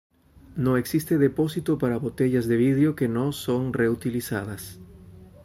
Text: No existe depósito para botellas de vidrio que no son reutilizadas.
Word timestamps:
No 0.55 0.77
existe 0.77 1.19
depósito 1.19 1.77
para 1.77 1.99
botellas 1.99 2.47
de 2.47 2.57
vidrio 2.57 2.95
que 2.95 3.07
no 3.07 3.31
son 3.31 3.71
reutilizadas. 3.71 4.79